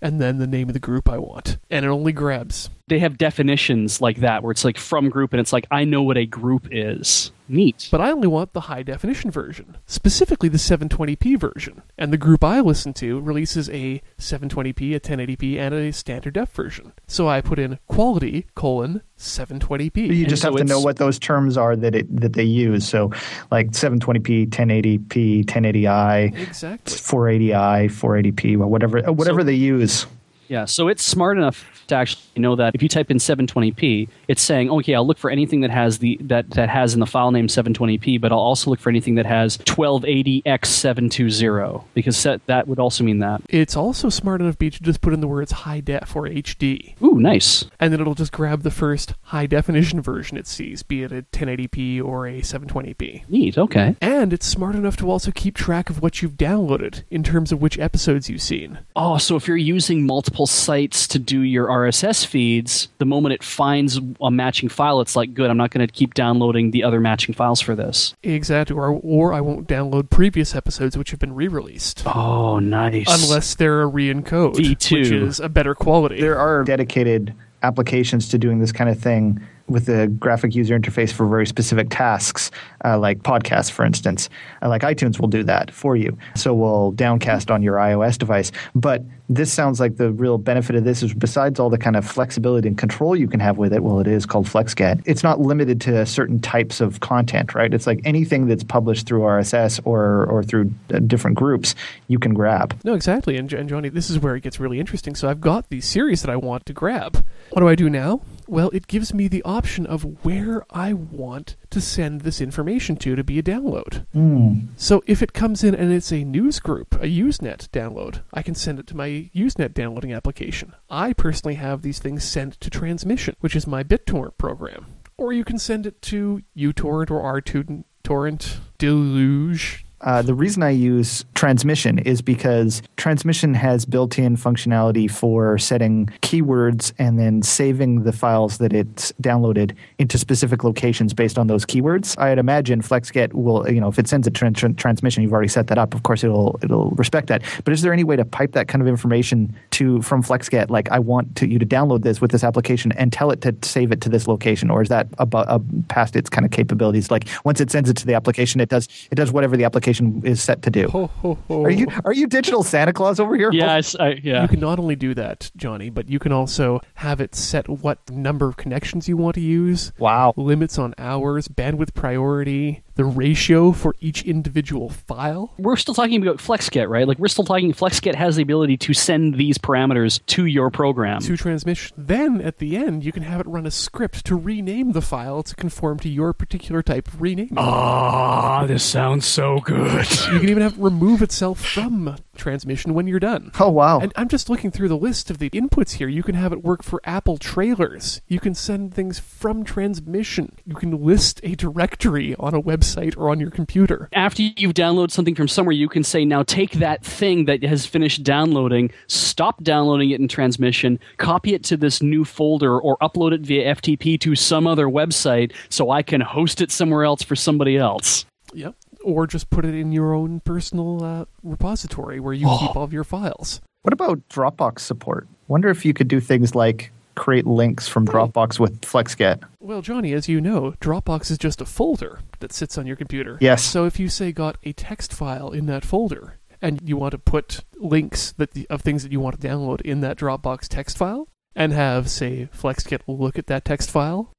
and 0.00 0.20
then 0.20 0.38
the 0.38 0.46
name 0.46 0.68
of 0.68 0.74
the 0.74 0.80
group 0.80 1.08
I 1.08 1.18
want, 1.18 1.58
and 1.70 1.84
it 1.84 1.88
only 1.88 2.12
grabs. 2.12 2.70
They 2.86 3.00
have 3.00 3.18
definitions 3.18 4.00
like 4.00 4.18
that 4.18 4.42
where 4.42 4.52
it's 4.52 4.64
like 4.64 4.78
from 4.78 5.08
group 5.10 5.32
and 5.32 5.40
it's 5.40 5.52
like 5.52 5.66
I 5.70 5.84
know 5.84 6.02
what 6.02 6.16
a 6.16 6.26
group 6.26 6.68
is. 6.70 7.32
Neat. 7.48 7.88
But 7.90 8.00
I 8.00 8.10
only 8.10 8.28
want 8.28 8.52
the 8.52 8.62
high 8.62 8.82
definition 8.82 9.30
version, 9.30 9.78
specifically 9.86 10.48
the 10.48 10.58
720p 10.58 11.38
version. 11.38 11.82
And 11.96 12.12
the 12.12 12.16
group 12.18 12.44
I 12.44 12.60
listen 12.60 12.92
to 12.94 13.20
releases 13.20 13.68
a 13.70 14.02
720p, 14.18 14.94
a 14.94 15.00
1080p, 15.00 15.56
and 15.58 15.74
a 15.74 15.92
standard 15.92 16.34
def 16.34 16.50
version. 16.50 16.92
So 17.06 17.28
I 17.28 17.40
put 17.40 17.58
in 17.58 17.78
quality 17.86 18.46
colon 18.54 19.02
720p. 19.18 19.96
You 20.08 20.20
And 20.20 20.28
just 20.28 20.42
so 20.42 20.50
have 20.50 20.58
to 20.58 20.64
know 20.64 20.80
what 20.80 20.96
those 20.96 21.18
terms 21.18 21.56
are 21.56 21.74
that 21.76 21.94
it 21.94 22.20
that 22.20 22.34
they 22.34 22.44
use. 22.44 22.86
So 22.88 23.12
like 23.50 23.70
720p, 23.70 24.48
1080p, 24.50 25.44
1080i, 25.46 26.38
Exactly. 26.40 26.94
480i, 26.96 27.86
480p, 27.90 28.56
whatever 28.58 29.00
whatever 29.12 29.40
So- 29.40 29.44
they 29.46 29.54
use. 29.54 30.06
Yeah, 30.48 30.64
so 30.64 30.88
it's 30.88 31.02
smart 31.02 31.36
enough 31.36 31.66
to 31.88 31.94
actually 31.94 32.22
know 32.36 32.56
that 32.56 32.74
if 32.74 32.82
you 32.82 32.88
type 32.88 33.10
in 33.10 33.18
720p, 33.18 34.08
it's 34.28 34.40
saying, 34.42 34.70
okay, 34.70 34.94
I'll 34.94 35.06
look 35.06 35.18
for 35.18 35.30
anything 35.30 35.60
that 35.62 35.70
has 35.70 35.98
the 35.98 36.18
that, 36.22 36.50
that 36.50 36.68
has 36.68 36.94
in 36.94 37.00
the 37.00 37.06
file 37.06 37.30
name 37.30 37.46
720p, 37.48 38.20
but 38.20 38.32
I'll 38.32 38.38
also 38.38 38.70
look 38.70 38.80
for 38.80 38.90
anything 38.90 39.14
that 39.16 39.26
has 39.26 39.58
1280x720 39.58 41.84
because 41.94 42.16
set, 42.16 42.46
that 42.46 42.68
would 42.68 42.78
also 42.78 43.04
mean 43.04 43.18
that. 43.18 43.42
It's 43.48 43.76
also 43.76 44.08
smart 44.08 44.40
enough 44.40 44.56
to 44.58 44.70
just 44.70 45.00
put 45.00 45.12
in 45.12 45.20
the 45.20 45.28
words 45.28 45.52
high 45.52 45.80
def 45.80 46.16
or 46.16 46.24
HD. 46.24 46.94
Ooh, 47.02 47.20
nice. 47.20 47.64
And 47.80 47.92
then 47.92 48.00
it'll 48.00 48.14
just 48.14 48.32
grab 48.32 48.62
the 48.62 48.70
first 48.70 49.14
high 49.22 49.46
definition 49.46 50.00
version 50.00 50.36
it 50.36 50.46
sees, 50.46 50.82
be 50.82 51.02
it 51.02 51.12
a 51.12 51.22
1080p 51.32 52.02
or 52.02 52.26
a 52.26 52.40
720p. 52.40 53.28
Neat. 53.28 53.58
Okay. 53.58 53.96
And 54.00 54.32
it's 54.32 54.46
smart 54.46 54.74
enough 54.74 54.96
to 54.98 55.10
also 55.10 55.30
keep 55.30 55.56
track 55.56 55.90
of 55.90 56.02
what 56.02 56.22
you've 56.22 56.36
downloaded 56.36 57.02
in 57.10 57.22
terms 57.22 57.52
of 57.52 57.60
which 57.60 57.78
episodes 57.78 58.28
you've 58.28 58.42
seen. 58.42 58.78
Oh, 58.96 59.18
so 59.18 59.36
if 59.36 59.46
you're 59.46 59.56
using 59.56 60.06
multiple 60.06 60.37
sites 60.46 61.06
to 61.08 61.18
do 61.18 61.40
your 61.40 61.66
RSS 61.68 62.24
feeds, 62.24 62.88
the 62.98 63.04
moment 63.04 63.32
it 63.34 63.42
finds 63.42 64.00
a 64.20 64.30
matching 64.30 64.68
file, 64.68 65.00
it's 65.00 65.16
like, 65.16 65.34
good, 65.34 65.50
I'm 65.50 65.56
not 65.56 65.70
going 65.70 65.86
to 65.86 65.92
keep 65.92 66.14
downloading 66.14 66.70
the 66.70 66.84
other 66.84 67.00
matching 67.00 67.34
files 67.34 67.60
for 67.60 67.74
this. 67.74 68.14
Exactly, 68.22 68.76
or, 68.76 69.00
or 69.02 69.32
I 69.32 69.40
won't 69.40 69.68
download 69.68 70.10
previous 70.10 70.54
episodes 70.54 70.96
which 70.96 71.10
have 71.10 71.20
been 71.20 71.34
re-released. 71.34 72.02
Oh, 72.06 72.58
nice. 72.58 73.06
Unless 73.08 73.56
they're 73.56 73.82
a 73.82 73.86
re-encode, 73.86 74.54
V2. 74.54 74.92
which 74.92 75.10
is 75.10 75.40
a 75.40 75.48
better 75.48 75.74
quality. 75.74 76.20
There 76.20 76.38
are 76.38 76.64
dedicated 76.64 77.34
applications 77.62 78.28
to 78.28 78.38
doing 78.38 78.60
this 78.60 78.72
kind 78.72 78.88
of 78.88 78.98
thing 78.98 79.40
with 79.68 79.86
the 79.86 80.08
graphic 80.18 80.54
user 80.54 80.78
interface 80.78 81.12
for 81.12 81.26
very 81.26 81.46
specific 81.46 81.88
tasks, 81.90 82.50
uh, 82.84 82.98
like 82.98 83.22
podcasts, 83.22 83.70
for 83.70 83.84
instance. 83.84 84.30
Uh, 84.62 84.68
like 84.68 84.82
iTunes 84.82 85.20
will 85.20 85.28
do 85.28 85.42
that 85.42 85.70
for 85.70 85.96
you. 85.96 86.16
So 86.34 86.54
we'll 86.54 86.92
Downcast 86.92 87.50
on 87.50 87.62
your 87.62 87.76
iOS 87.76 88.16
device. 88.16 88.50
But 88.74 89.02
this 89.28 89.52
sounds 89.52 89.78
like 89.78 89.96
the 89.96 90.10
real 90.10 90.38
benefit 90.38 90.74
of 90.74 90.84
this 90.84 91.02
is 91.02 91.12
besides 91.12 91.60
all 91.60 91.68
the 91.68 91.78
kind 91.78 91.96
of 91.96 92.06
flexibility 92.06 92.66
and 92.66 92.78
control 92.78 93.14
you 93.14 93.28
can 93.28 93.40
have 93.40 93.58
with 93.58 93.72
it, 93.72 93.82
well, 93.82 94.00
it 94.00 94.06
is 94.06 94.24
called 94.24 94.46
FlexGet, 94.46 95.02
it's 95.04 95.22
not 95.22 95.40
limited 95.40 95.80
to 95.82 96.06
certain 96.06 96.40
types 96.40 96.80
of 96.80 97.00
content, 97.00 97.54
right? 97.54 97.72
It's 97.74 97.86
like 97.86 98.00
anything 98.04 98.46
that's 98.46 98.64
published 98.64 99.06
through 99.06 99.20
RSS 99.20 99.80
or, 99.84 100.24
or 100.26 100.42
through 100.42 100.72
uh, 100.92 101.00
different 101.00 101.36
groups, 101.36 101.74
you 102.08 102.18
can 102.18 102.32
grab. 102.32 102.78
No, 102.84 102.94
exactly. 102.94 103.36
And, 103.36 103.52
and 103.52 103.68
Johnny, 103.68 103.90
this 103.90 104.08
is 104.08 104.18
where 104.18 104.34
it 104.34 104.42
gets 104.42 104.58
really 104.58 104.80
interesting. 104.80 105.14
So 105.14 105.28
I've 105.28 105.40
got 105.40 105.68
these 105.68 105.84
series 105.84 106.22
that 106.22 106.30
I 106.30 106.36
want 106.36 106.64
to 106.66 106.72
grab. 106.72 107.24
What 107.50 107.60
do 107.60 107.68
I 107.68 107.74
do 107.74 107.90
now? 107.90 108.22
Well, 108.46 108.70
it 108.70 108.86
gives 108.86 109.12
me 109.12 109.28
the 109.28 109.42
option 109.42 109.84
of 109.84 110.24
where 110.24 110.64
I 110.70 110.94
want 110.94 111.56
to 111.70 111.80
send 111.80 112.22
this 112.22 112.40
information 112.40 112.96
to 112.96 113.16
to 113.16 113.24
be 113.24 113.38
a 113.38 113.42
download. 113.42 114.06
Mm. 114.14 114.68
So 114.76 115.02
if 115.06 115.22
it 115.22 115.32
comes 115.32 115.64
in 115.64 115.74
and 115.74 115.92
it's 115.92 116.12
a 116.12 116.24
news 116.24 116.60
group, 116.60 116.94
a 116.96 117.06
Usenet 117.06 117.68
download, 117.68 118.22
I 118.32 118.42
can 118.42 118.54
send 118.54 118.78
it 118.78 118.86
to 118.88 118.96
my 118.96 119.30
Usenet 119.34 119.74
downloading 119.74 120.12
application. 120.12 120.74
I 120.88 121.12
personally 121.12 121.54
have 121.56 121.82
these 121.82 121.98
things 121.98 122.24
sent 122.24 122.60
to 122.60 122.70
Transmission, 122.70 123.36
which 123.40 123.56
is 123.56 123.66
my 123.66 123.82
BitTorrent 123.82 124.38
program. 124.38 124.86
Or 125.16 125.32
you 125.32 125.44
can 125.44 125.58
send 125.58 125.84
it 125.84 126.00
to 126.02 126.42
uTorrent 126.56 127.10
or 127.10 127.42
RTorrent, 127.42 128.56
Deluge, 128.78 129.84
uh, 130.00 130.22
the 130.22 130.34
reason 130.34 130.62
I 130.62 130.70
use 130.70 131.24
transmission 131.34 131.98
is 131.98 132.22
because 132.22 132.82
transmission 132.96 133.54
has 133.54 133.84
built 133.84 134.18
in 134.18 134.36
functionality 134.36 135.10
for 135.10 135.58
setting 135.58 136.06
keywords 136.22 136.92
and 136.98 137.18
then 137.18 137.42
saving 137.42 138.04
the 138.04 138.12
files 138.12 138.58
that 138.58 138.72
it's 138.72 139.12
downloaded 139.20 139.74
into 139.98 140.18
specific 140.18 140.62
locations 140.62 141.14
based 141.14 141.38
on 141.38 141.46
those 141.48 141.64
keywords. 141.64 142.18
I'd 142.18 142.38
imagine 142.38 142.80
FlexGet 142.80 143.32
will, 143.32 143.68
you 143.68 143.80
know, 143.80 143.88
if 143.88 143.98
it 143.98 144.08
sends 144.08 144.26
a 144.26 144.30
tra- 144.30 144.52
tra- 144.52 144.72
transmission, 144.74 145.22
you've 145.22 145.32
already 145.32 145.48
set 145.48 145.66
that 145.68 145.78
up. 145.78 145.94
Of 145.94 146.04
course, 146.04 146.22
it'll 146.22 146.58
it'll 146.62 146.90
respect 146.90 147.26
that. 147.28 147.42
But 147.64 147.72
is 147.72 147.82
there 147.82 147.92
any 147.92 148.04
way 148.04 148.16
to 148.16 148.24
pipe 148.24 148.52
that 148.52 148.68
kind 148.68 148.82
of 148.82 148.88
information 148.88 149.54
to 149.72 150.00
from 150.02 150.22
FlexGet? 150.22 150.70
Like, 150.70 150.90
I 150.90 150.98
want 150.98 151.34
to, 151.36 151.48
you 151.48 151.58
to 151.58 151.66
download 151.66 152.02
this 152.02 152.20
with 152.20 152.30
this 152.30 152.44
application 152.44 152.92
and 152.92 153.12
tell 153.12 153.30
it 153.30 153.40
to 153.42 153.54
save 153.62 153.90
it 153.92 154.00
to 154.02 154.08
this 154.08 154.28
location, 154.28 154.70
or 154.70 154.82
is 154.82 154.88
that 154.90 155.08
about, 155.18 155.62
past 155.88 156.14
its 156.14 156.30
kind 156.30 156.44
of 156.44 156.52
capabilities? 156.52 157.10
Like, 157.10 157.26
once 157.44 157.60
it 157.60 157.70
sends 157.70 157.90
it 157.90 157.96
to 157.98 158.06
the 158.06 158.14
application, 158.14 158.60
it 158.60 158.68
does 158.68 158.88
it 159.10 159.16
does 159.16 159.32
whatever 159.32 159.56
the 159.56 159.64
application 159.64 159.87
application 159.88 160.22
is 160.24 160.42
set 160.42 160.62
to 160.62 160.70
do. 160.70 160.88
Ho, 160.88 161.06
ho, 161.06 161.38
ho. 161.48 161.64
Are 161.64 161.70
you 161.70 161.86
are 162.04 162.12
you 162.12 162.26
digital 162.26 162.62
Santa 162.62 162.92
Claus 162.92 163.18
over 163.20 163.36
here? 163.36 163.50
Yeah, 163.52 163.80
oh. 163.80 164.02
I, 164.02 164.08
I, 164.08 164.20
yeah. 164.22 164.42
You 164.42 164.48
can 164.48 164.60
not 164.60 164.78
only 164.78 164.96
do 164.96 165.14
that, 165.14 165.50
Johnny, 165.56 165.90
but 165.90 166.08
you 166.08 166.18
can 166.18 166.32
also 166.32 166.80
have 166.94 167.20
it 167.20 167.34
set 167.34 167.68
what 167.68 167.98
number 168.10 168.48
of 168.48 168.56
connections 168.56 169.08
you 169.08 169.16
want 169.16 169.34
to 169.34 169.40
use. 169.40 169.92
Wow. 169.98 170.34
Limits 170.36 170.78
on 170.78 170.94
hours, 170.98 171.48
bandwidth 171.48 171.94
priority, 171.94 172.82
the 172.98 173.04
ratio 173.04 173.70
for 173.70 173.94
each 174.00 174.24
individual 174.24 174.88
file. 174.88 175.54
We're 175.56 175.76
still 175.76 175.94
talking 175.94 176.20
about 176.20 176.38
FlexGet, 176.38 176.88
right? 176.88 177.06
Like 177.06 177.20
we're 177.20 177.28
still 177.28 177.44
talking 177.44 177.72
FlexGet 177.72 178.16
has 178.16 178.34
the 178.34 178.42
ability 178.42 178.76
to 178.78 178.92
send 178.92 179.34
these 179.34 179.56
parameters 179.56 180.20
to 180.26 180.46
your 180.46 180.68
program. 180.70 181.20
To 181.20 181.36
transmission. 181.36 181.94
Then 181.96 182.40
at 182.40 182.58
the 182.58 182.76
end, 182.76 183.04
you 183.04 183.12
can 183.12 183.22
have 183.22 183.40
it 183.40 183.46
run 183.46 183.66
a 183.66 183.70
script 183.70 184.24
to 184.26 184.34
rename 184.34 184.92
the 184.92 185.00
file 185.00 185.44
to 185.44 185.54
conform 185.54 186.00
to 186.00 186.08
your 186.08 186.32
particular 186.32 186.82
type 186.82 187.06
of 187.06 187.22
renaming. 187.22 187.54
Ah, 187.56 188.66
this 188.66 188.82
sounds 188.82 189.26
so 189.26 189.60
good. 189.60 190.10
You 190.32 190.40
can 190.40 190.48
even 190.48 190.62
have 190.64 190.72
it 190.72 190.82
remove 190.82 191.22
itself 191.22 191.64
from 191.64 192.16
transmission 192.38 192.94
when 192.94 193.06
you're 193.06 193.20
done. 193.20 193.50
Oh 193.58 193.70
wow. 193.70 193.98
And 194.00 194.12
I'm 194.16 194.28
just 194.28 194.48
looking 194.48 194.70
through 194.70 194.88
the 194.88 194.96
list 194.96 195.30
of 195.30 195.38
the 195.38 195.50
inputs 195.50 195.92
here. 195.92 196.08
You 196.08 196.22
can 196.22 196.34
have 196.34 196.52
it 196.52 196.62
work 196.62 196.82
for 196.82 197.00
Apple 197.04 197.36
trailers. 197.36 198.20
You 198.28 198.40
can 198.40 198.54
send 198.54 198.94
things 198.94 199.18
from 199.18 199.64
transmission. 199.64 200.56
You 200.64 200.74
can 200.74 201.02
list 201.02 201.40
a 201.42 201.54
directory 201.54 202.34
on 202.36 202.54
a 202.54 202.62
website 202.62 203.16
or 203.16 203.30
on 203.30 203.40
your 203.40 203.50
computer. 203.50 204.08
After 204.12 204.42
you've 204.42 204.74
downloaded 204.74 205.10
something 205.10 205.34
from 205.34 205.48
somewhere, 205.48 205.74
you 205.74 205.88
can 205.88 206.04
say, 206.04 206.24
now 206.24 206.42
take 206.42 206.72
that 206.72 207.04
thing 207.04 207.44
that 207.46 207.62
has 207.62 207.86
finished 207.86 208.22
downloading, 208.22 208.90
stop 209.06 209.62
downloading 209.62 210.10
it 210.10 210.20
in 210.20 210.28
transmission, 210.28 210.98
copy 211.16 211.54
it 211.54 211.64
to 211.64 211.76
this 211.76 212.02
new 212.02 212.24
folder, 212.24 212.78
or 212.78 212.96
upload 212.98 213.32
it 213.32 213.42
via 213.42 213.74
FTP 213.74 214.20
to 214.20 214.34
some 214.34 214.66
other 214.66 214.86
website 214.86 215.52
so 215.68 215.90
I 215.90 216.02
can 216.02 216.20
host 216.20 216.60
it 216.60 216.70
somewhere 216.70 217.04
else 217.04 217.22
for 217.22 217.36
somebody 217.36 217.76
else. 217.76 218.24
Yep. 218.54 218.74
Or 219.08 219.26
just 219.26 219.48
put 219.48 219.64
it 219.64 219.74
in 219.74 219.90
your 219.90 220.12
own 220.12 220.40
personal 220.40 221.02
uh, 221.02 221.24
repository 221.42 222.20
where 222.20 222.34
you 222.34 222.46
keep 222.58 222.76
all 222.76 222.82
of 222.82 222.92
your 222.92 223.04
files. 223.04 223.62
What 223.82 223.94
about 223.94 224.28
Dropbox 224.28 224.80
support? 224.80 225.26
Wonder 225.46 225.70
if 225.70 225.86
you 225.86 225.94
could 225.94 226.08
do 226.08 226.20
things 226.20 226.54
like 226.54 226.92
create 227.14 227.46
links 227.46 227.88
from 227.88 228.06
Dropbox 228.06 228.60
with 228.60 228.82
FlexGet. 228.82 229.42
Well, 229.60 229.80
Johnny, 229.80 230.12
as 230.12 230.28
you 230.28 230.42
know, 230.42 230.74
Dropbox 230.80 231.30
is 231.30 231.38
just 231.38 231.62
a 231.62 231.64
folder 231.64 232.20
that 232.40 232.52
sits 232.52 232.76
on 232.76 232.86
your 232.86 232.96
computer. 232.96 233.38
Yes. 233.40 233.64
So 233.64 233.86
if 233.86 233.98
you 233.98 234.10
say 234.10 234.30
got 234.30 234.58
a 234.62 234.74
text 234.74 235.14
file 235.14 235.52
in 235.52 235.64
that 235.66 235.86
folder 235.86 236.34
and 236.60 236.78
you 236.84 236.98
want 236.98 237.12
to 237.12 237.18
put 237.18 237.64
links 237.76 238.32
that 238.32 238.50
the, 238.50 238.66
of 238.68 238.82
things 238.82 239.02
that 239.04 239.12
you 239.12 239.20
want 239.20 239.40
to 239.40 239.48
download 239.48 239.80
in 239.80 240.00
that 240.00 240.18
Dropbox 240.18 240.68
text 240.68 240.98
file 240.98 241.28
and 241.56 241.72
have 241.72 242.10
say 242.10 242.50
FlexGet 242.54 243.00
look 243.06 243.38
at 243.38 243.46
that 243.46 243.64
text 243.64 243.90
file 243.90 244.32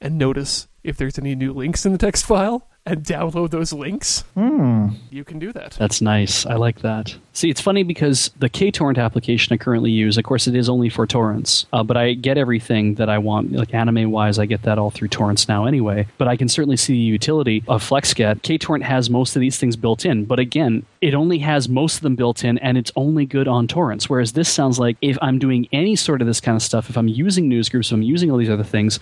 and 0.00 0.16
notice 0.16 0.66
if 0.82 0.96
there's 0.96 1.18
any 1.18 1.34
new 1.34 1.52
links 1.52 1.84
in 1.84 1.92
the 1.92 1.98
text 1.98 2.24
file 2.24 2.68
and 2.86 3.02
download 3.02 3.48
those 3.50 3.72
links, 3.72 4.24
Hmm. 4.34 4.88
you 5.10 5.24
can 5.24 5.38
do 5.38 5.52
that. 5.54 5.72
That's 5.78 6.02
nice. 6.02 6.44
I 6.44 6.54
like 6.56 6.80
that. 6.80 7.16
See, 7.32 7.48
it's 7.48 7.60
funny 7.60 7.82
because 7.82 8.30
the 8.38 8.50
KTorrent 8.50 8.98
application 8.98 9.54
I 9.54 9.56
currently 9.56 9.90
use, 9.90 10.18
of 10.18 10.24
course, 10.24 10.46
it 10.46 10.54
is 10.54 10.68
only 10.68 10.90
for 10.90 11.06
torrents, 11.06 11.64
uh, 11.72 11.82
but 11.82 11.96
I 11.96 12.12
get 12.12 12.36
everything 12.36 12.94
that 12.96 13.08
I 13.08 13.16
want. 13.18 13.52
Like 13.52 13.72
anime 13.72 14.10
wise, 14.10 14.38
I 14.38 14.44
get 14.46 14.62
that 14.62 14.78
all 14.78 14.90
through 14.90 15.08
torrents 15.08 15.48
now 15.48 15.64
anyway. 15.64 16.06
But 16.18 16.28
I 16.28 16.36
can 16.36 16.48
certainly 16.48 16.76
see 16.76 16.92
the 16.92 16.98
utility 16.98 17.64
of 17.68 17.82
FlexGet. 17.82 18.42
KTorrent 18.42 18.82
has 18.82 19.08
most 19.08 19.34
of 19.34 19.40
these 19.40 19.56
things 19.58 19.76
built 19.76 20.04
in, 20.04 20.26
but 20.26 20.38
again, 20.38 20.84
it 21.00 21.14
only 21.14 21.38
has 21.38 21.68
most 21.70 21.96
of 21.96 22.02
them 22.02 22.16
built 22.16 22.44
in 22.44 22.58
and 22.58 22.76
it's 22.76 22.92
only 22.96 23.24
good 23.24 23.48
on 23.48 23.66
torrents. 23.66 24.10
Whereas 24.10 24.32
this 24.34 24.48
sounds 24.50 24.78
like 24.78 24.98
if 25.00 25.16
I'm 25.22 25.38
doing 25.38 25.66
any 25.72 25.96
sort 25.96 26.20
of 26.20 26.26
this 26.26 26.40
kind 26.40 26.54
of 26.54 26.62
stuff, 26.62 26.90
if 26.90 26.98
I'm 26.98 27.08
using 27.08 27.48
news 27.48 27.68
groups, 27.70 27.88
if 27.88 27.94
I'm 27.94 28.02
using 28.02 28.30
all 28.30 28.36
these 28.36 28.50
other 28.50 28.62
things, 28.62 29.00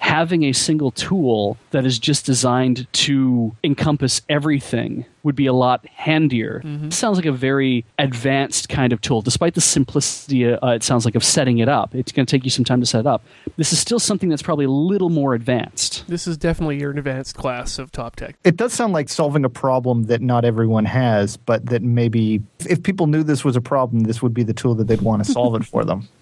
having 0.00 0.44
a 0.44 0.52
single 0.52 0.90
tool 0.90 1.56
that 1.70 1.84
is 1.84 1.98
just 1.98 2.26
designed 2.26 2.90
to 2.92 3.54
encompass 3.62 4.22
everything 4.28 5.04
would 5.22 5.36
be 5.36 5.46
a 5.46 5.52
lot 5.52 5.86
handier. 5.88 6.62
Sounds 6.88 7.18
like 7.18 7.26
a 7.26 7.32
very 7.32 7.84
advanced 7.98 8.70
kind 8.70 8.94
of 8.94 9.00
tool, 9.02 9.20
despite 9.20 9.54
the 9.54 9.60
simplicity. 9.60 10.46
Uh, 10.46 10.70
it 10.70 10.82
sounds 10.82 11.04
like 11.04 11.14
of 11.14 11.22
setting 11.22 11.58
it 11.58 11.68
up. 11.68 11.94
It's 11.94 12.12
going 12.12 12.24
to 12.24 12.30
take 12.30 12.44
you 12.44 12.50
some 12.50 12.64
time 12.64 12.80
to 12.80 12.86
set 12.86 13.00
it 13.00 13.06
up. 13.06 13.22
This 13.58 13.74
is 13.74 13.78
still 13.78 13.98
something 13.98 14.30
that's 14.30 14.42
probably 14.42 14.64
a 14.64 14.70
little 14.70 15.10
more 15.10 15.34
advanced. 15.34 16.04
This 16.08 16.26
is 16.26 16.38
definitely 16.38 16.80
your 16.80 16.92
advanced 16.92 17.36
class 17.36 17.78
of 17.78 17.92
top 17.92 18.16
tech. 18.16 18.36
It 18.42 18.56
does 18.56 18.72
sound 18.72 18.94
like 18.94 19.10
solving 19.10 19.44
a 19.44 19.50
problem 19.50 20.04
that 20.04 20.22
not 20.22 20.46
everyone 20.46 20.86
has, 20.86 21.36
but 21.36 21.66
that 21.66 21.82
maybe 21.82 22.42
if 22.60 22.82
people 22.82 23.06
knew 23.06 23.22
this 23.22 23.44
was 23.44 23.54
a 23.54 23.60
problem, 23.60 24.04
this 24.04 24.22
would 24.22 24.32
be 24.32 24.42
the 24.42 24.54
tool 24.54 24.74
that 24.76 24.86
they'd 24.86 25.02
want 25.02 25.24
to 25.24 25.30
solve 25.30 25.54
it 25.56 25.64
for 25.66 25.84
them. 25.84 26.08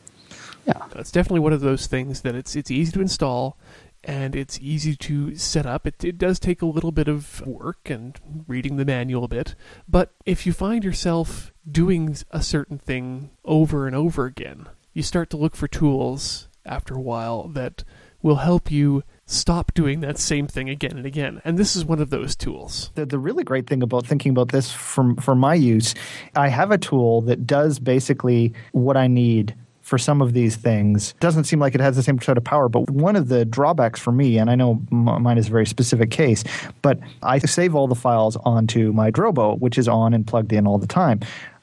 It's 0.96 1.10
definitely 1.10 1.40
one 1.40 1.52
of 1.52 1.60
those 1.60 1.86
things 1.86 2.22
that 2.22 2.34
it's 2.34 2.56
it's 2.56 2.70
easy 2.70 2.92
to 2.92 3.00
install 3.00 3.58
and 4.04 4.36
it's 4.36 4.58
easy 4.60 4.94
to 4.96 5.34
set 5.36 5.66
up. 5.66 5.86
It, 5.86 6.04
it 6.04 6.18
does 6.18 6.38
take 6.38 6.62
a 6.62 6.66
little 6.66 6.92
bit 6.92 7.08
of 7.08 7.44
work 7.46 7.90
and 7.90 8.18
reading 8.46 8.76
the 8.76 8.84
manual 8.84 9.24
a 9.24 9.28
bit, 9.28 9.54
but 9.88 10.14
if 10.24 10.46
you 10.46 10.52
find 10.52 10.84
yourself 10.84 11.52
doing 11.70 12.16
a 12.30 12.42
certain 12.42 12.78
thing 12.78 13.30
over 13.44 13.86
and 13.86 13.96
over 13.96 14.24
again, 14.24 14.68
you 14.92 15.02
start 15.02 15.30
to 15.30 15.36
look 15.36 15.56
for 15.56 15.68
tools 15.68 16.48
after 16.64 16.94
a 16.94 17.00
while 17.00 17.48
that 17.48 17.84
will 18.22 18.36
help 18.36 18.70
you 18.70 19.02
stop 19.26 19.72
doing 19.74 20.00
that 20.00 20.18
same 20.18 20.46
thing 20.46 20.68
again 20.68 20.96
and 20.96 21.06
again. 21.06 21.40
And 21.44 21.56
this 21.56 21.76
is 21.76 21.84
one 21.84 22.00
of 22.00 22.10
those 22.10 22.34
tools. 22.34 22.90
The, 22.94 23.06
the 23.06 23.18
really 23.18 23.44
great 23.44 23.66
thing 23.66 23.82
about 23.82 24.06
thinking 24.06 24.30
about 24.30 24.48
this 24.48 24.72
from 24.72 25.16
for 25.16 25.34
my 25.34 25.54
use, 25.54 25.94
I 26.34 26.48
have 26.48 26.70
a 26.70 26.78
tool 26.78 27.20
that 27.22 27.46
does 27.46 27.78
basically 27.78 28.54
what 28.72 28.96
I 28.96 29.06
need 29.06 29.54
for 29.88 29.96
some 29.96 30.20
of 30.20 30.34
these 30.34 30.54
things. 30.54 31.14
Doesn't 31.18 31.44
seem 31.44 31.60
like 31.60 31.74
it 31.74 31.80
has 31.80 31.96
the 31.96 32.02
same 32.02 32.20
sort 32.20 32.36
of 32.36 32.44
power, 32.44 32.68
but 32.68 32.90
one 32.90 33.16
of 33.16 33.28
the 33.28 33.46
drawbacks 33.46 33.98
for 33.98 34.12
me, 34.12 34.38
and 34.38 34.50
I 34.50 34.54
know 34.54 34.82
m- 34.92 35.22
mine 35.22 35.38
is 35.38 35.48
a 35.48 35.50
very 35.50 35.66
specific 35.66 36.10
case, 36.10 36.44
but 36.82 37.00
I 37.22 37.38
save 37.38 37.74
all 37.74 37.88
the 37.88 37.94
files 37.94 38.36
onto 38.44 38.92
my 38.92 39.10
Drobo, 39.10 39.58
which 39.58 39.78
is 39.78 39.88
on 39.88 40.12
and 40.12 40.26
plugged 40.26 40.52
in 40.52 40.66
all 40.66 40.76
the 40.76 40.86
time. 40.86 41.20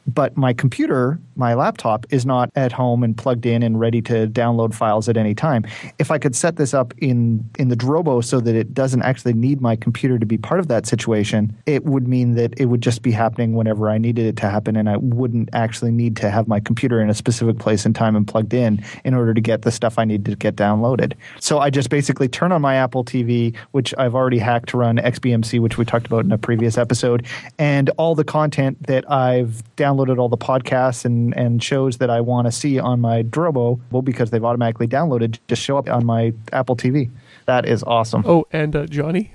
But 0.08 0.38
my 0.38 0.54
computer, 0.54 1.20
my 1.36 1.56
laptop, 1.56 2.06
is 2.12 2.26
not 2.26 2.52
at 2.56 2.72
home 2.72 3.04
and 3.04 3.18
plugged 3.18 3.46
in 3.46 3.64
and 3.64 3.80
ready 3.80 4.02
to 4.04 4.28
download 4.28 4.74
files 4.74 5.10
at 5.10 5.18
any 5.18 5.34
time. 5.34 5.66
If 5.98 6.12
I 6.12 6.20
could 6.20 6.36
set 6.36 6.58
this 6.58 6.74
up 6.74 6.94
in, 7.00 7.50
in 7.58 7.70
the 7.70 7.76
Drobo 7.76 8.24
so 8.24 8.40
that 8.40 8.56
it 8.56 8.74
doesn't 8.74 9.02
actually 9.02 9.34
need 9.34 9.62
my 9.62 9.76
computer 9.76 10.20
to 10.20 10.26
be 10.26 10.38
part 10.38 10.60
of 10.60 10.68
that 10.68 10.86
situation, 10.86 11.56
it 11.66 11.86
would 11.86 12.08
mean 12.08 12.36
that 12.36 12.54
it 12.60 12.66
would 12.66 12.82
just 12.82 13.02
be 13.02 13.12
happening 13.12 13.54
whenever 13.54 13.90
I 13.90 13.98
needed 13.98 14.28
it 14.28 14.38
to 14.38 14.50
happen, 14.50 14.76
and 14.76 14.90
I 14.90 14.98
wouldn't 14.98 15.50
actually 15.54 15.92
need 15.92 16.16
to 16.18 16.30
have 16.30 16.48
my 16.48 16.60
computer 16.60 17.02
in 17.02 17.10
a 17.10 17.14
specific 17.16 17.58
place 17.58 17.86
and 17.86 17.96
time 17.96 18.16
and 18.16 18.28
plugged 18.28 18.54
in 18.54 18.84
in 19.04 19.16
order 19.16 19.34
to 19.34 19.42
get 19.42 19.64
the 19.64 19.72
stuff 19.72 19.98
I 19.98 20.06
need 20.06 20.24
to 20.26 20.36
get 20.36 20.56
downloaded. 20.56 21.14
So 21.40 21.60
I 21.60 21.70
just 21.72 21.90
basically 21.90 22.28
turn 22.28 22.52
on 22.52 22.62
my 22.62 22.76
Apple 22.76 23.04
TV, 23.04 23.56
which 23.72 23.94
I've 23.98 24.14
already 24.14 24.38
hacked 24.38 24.70
to 24.70 24.78
run 24.78 24.98
XBMC, 24.98 25.60
which 25.60 25.78
we 25.78 25.86
talked 25.86 26.06
about 26.06 26.26
in 26.26 26.32
a 26.32 26.38
previous 26.38 26.78
episode, 26.78 27.26
and 27.58 27.90
all 27.98 28.14
the 28.14 28.24
content 28.24 28.86
that 28.88 29.10
I've 29.12 29.64
downloaded, 29.78 29.95
all 30.00 30.30
the 30.30 30.38
podcasts 30.38 31.06
and, 31.06 31.36
and 31.36 31.64
shows 31.64 31.98
that 31.98 32.10
I 32.10 32.22
want 32.22 32.48
to 32.48 32.52
see 32.52 32.80
on 32.80 33.02
my 33.02 33.24
Drobo, 33.24 33.80
well, 33.92 34.02
because 34.02 34.30
they've 34.30 34.44
automatically 34.44 34.88
downloaded, 34.88 35.40
just 35.48 35.62
show 35.62 35.78
up 35.78 35.90
on 35.90 36.06
my 36.06 36.34
Apple 36.52 36.75
TV. 36.75 37.10
That 37.46 37.66
is 37.66 37.84
awesome. 37.84 38.24
Oh, 38.25 38.46
and 38.52 38.75
uh, 38.75 38.86
Johnny, 38.88 39.32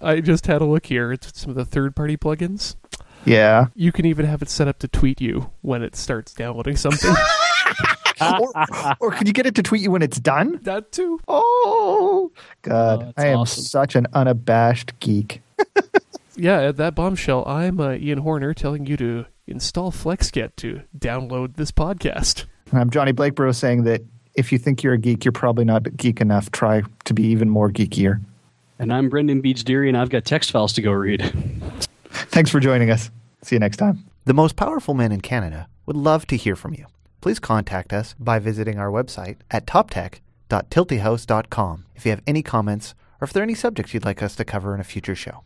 I 0.00 0.20
just 0.20 0.46
had 0.46 0.62
a 0.62 0.64
look 0.64 0.86
here 0.86 1.12
at 1.12 1.24
some 1.36 1.50
of 1.50 1.56
the 1.56 1.64
third 1.64 1.94
party 1.94 2.16
plugins. 2.16 2.76
Yeah. 3.24 3.66
You 3.74 3.92
can 3.92 4.06
even 4.06 4.26
have 4.26 4.42
it 4.42 4.48
set 4.48 4.68
up 4.68 4.78
to 4.80 4.88
tweet 4.88 5.20
you 5.20 5.50
when 5.60 5.82
it 5.82 5.94
starts 5.94 6.32
downloading 6.32 6.76
something. 6.76 7.14
or, 8.20 8.52
or 9.00 9.10
could 9.12 9.26
you 9.26 9.32
get 9.32 9.46
it 9.46 9.54
to 9.56 9.62
tweet 9.62 9.82
you 9.82 9.90
when 9.90 10.02
it's 10.02 10.18
done? 10.18 10.60
that 10.62 10.92
too. 10.92 11.20
Oh, 11.28 12.32
God. 12.62 13.14
Oh, 13.16 13.22
I 13.22 13.26
am 13.28 13.40
awesome. 13.40 13.64
such 13.64 13.94
an 13.94 14.06
unabashed 14.12 14.98
geek. 15.00 15.42
Yeah, 16.36 16.60
at 16.60 16.76
that 16.76 16.94
bombshell, 16.94 17.44
I'm 17.46 17.80
uh, 17.80 17.94
Ian 17.94 18.18
Horner 18.18 18.54
telling 18.54 18.86
you 18.86 18.96
to 18.96 19.26
install 19.46 19.90
FlexGet 19.90 20.54
to 20.56 20.82
download 20.96 21.56
this 21.56 21.72
podcast. 21.72 22.44
I'm 22.72 22.90
Johnny 22.90 23.12
Blakebro 23.12 23.52
saying 23.54 23.84
that 23.84 24.02
if 24.34 24.50
you 24.52 24.58
think 24.58 24.82
you're 24.82 24.94
a 24.94 24.98
geek, 24.98 25.24
you're 25.24 25.32
probably 25.32 25.64
not 25.64 25.96
geek 25.96 26.20
enough. 26.20 26.50
Try 26.52 26.82
to 27.04 27.14
be 27.14 27.24
even 27.24 27.50
more 27.50 27.68
geekier. 27.70 28.20
And 28.78 28.92
I'm 28.92 29.08
Brendan 29.08 29.40
Beach 29.40 29.64
Deary, 29.64 29.88
and 29.88 29.98
I've 29.98 30.10
got 30.10 30.24
text 30.24 30.52
files 30.52 30.72
to 30.74 30.82
go 30.82 30.92
read. 30.92 31.22
Thanks 32.10 32.50
for 32.50 32.60
joining 32.60 32.90
us. 32.90 33.10
See 33.42 33.56
you 33.56 33.60
next 33.60 33.78
time. 33.78 34.04
The 34.24 34.34
most 34.34 34.56
powerful 34.56 34.94
men 34.94 35.12
in 35.12 35.20
Canada 35.20 35.68
would 35.86 35.96
love 35.96 36.26
to 36.28 36.36
hear 36.36 36.54
from 36.56 36.74
you. 36.74 36.86
Please 37.20 37.38
contact 37.40 37.92
us 37.92 38.14
by 38.18 38.38
visiting 38.38 38.78
our 38.78 38.90
website 38.90 39.36
at 39.50 39.66
toptech.tiltyhouse.com 39.66 41.84
if 41.96 42.06
you 42.06 42.10
have 42.10 42.22
any 42.26 42.42
comments 42.42 42.94
or 43.20 43.24
if 43.24 43.32
there 43.32 43.42
are 43.42 43.44
any 43.44 43.54
subjects 43.54 43.92
you'd 43.92 44.04
like 44.04 44.22
us 44.22 44.36
to 44.36 44.44
cover 44.44 44.74
in 44.74 44.80
a 44.80 44.84
future 44.84 45.14
show. 45.14 45.38